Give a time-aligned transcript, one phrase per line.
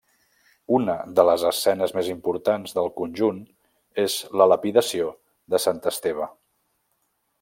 [0.75, 3.43] Una de les escenes més importants del conjunt
[4.05, 5.13] és la lapidació
[5.55, 6.31] de Sant Esteve.